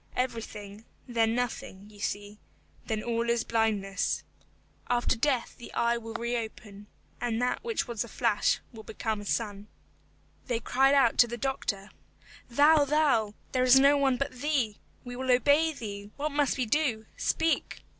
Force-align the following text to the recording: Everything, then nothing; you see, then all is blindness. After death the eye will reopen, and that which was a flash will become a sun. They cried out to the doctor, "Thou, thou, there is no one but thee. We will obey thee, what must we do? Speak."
Everything, 0.15 0.83
then 1.07 1.35
nothing; 1.35 1.87
you 1.91 1.99
see, 1.99 2.39
then 2.87 3.03
all 3.03 3.29
is 3.29 3.43
blindness. 3.43 4.23
After 4.89 5.15
death 5.15 5.53
the 5.59 5.71
eye 5.75 5.95
will 5.97 6.15
reopen, 6.15 6.87
and 7.21 7.39
that 7.39 7.63
which 7.63 7.87
was 7.87 8.03
a 8.03 8.07
flash 8.07 8.59
will 8.73 8.81
become 8.81 9.21
a 9.21 9.25
sun. 9.25 9.67
They 10.47 10.59
cried 10.59 10.95
out 10.95 11.19
to 11.19 11.27
the 11.27 11.37
doctor, 11.37 11.91
"Thou, 12.49 12.83
thou, 12.85 13.35
there 13.51 13.63
is 13.63 13.79
no 13.79 13.95
one 13.95 14.17
but 14.17 14.31
thee. 14.31 14.79
We 15.03 15.15
will 15.15 15.29
obey 15.29 15.71
thee, 15.71 16.09
what 16.17 16.31
must 16.31 16.57
we 16.57 16.65
do? 16.65 17.05
Speak." 17.15 17.81